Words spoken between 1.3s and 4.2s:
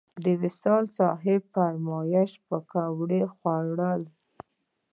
په فرمایش پکوړې وخوړل.